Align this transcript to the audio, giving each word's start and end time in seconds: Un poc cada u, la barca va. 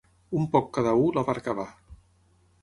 Un 0.37 0.47
poc 0.55 0.71
cada 0.77 0.93
u, 1.01 1.03
la 1.19 1.25
barca 1.29 1.55
va. 1.61 1.67